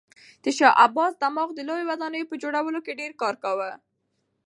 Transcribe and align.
د 0.43 0.45
شاه 0.57 0.77
عباس 0.85 1.11
دماغ 1.23 1.49
د 1.55 1.59
لویو 1.69 1.87
ودانیو 1.91 2.29
په 2.31 2.35
جوړولو 2.43 2.79
کې 2.85 2.97
ډېر 3.01 3.11
کار 3.21 3.35
کاوه. 3.43 3.71